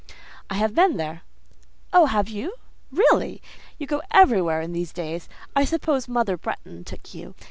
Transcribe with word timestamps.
"I 0.49 0.55
have 0.55 0.73
been 0.73 0.97
there." 0.97 1.21
"Oh, 1.93 2.07
you 2.25 2.47
have? 2.47 2.91
Really! 2.91 3.39
You 3.77 3.85
go 3.85 4.01
everywhere 4.09 4.59
in 4.59 4.71
these 4.73 4.91
days. 4.91 5.29
I 5.55 5.63
suppose 5.63 6.07
Mother 6.07 6.37
Bretton 6.37 6.83
took 6.85 7.13
you. 7.13 7.35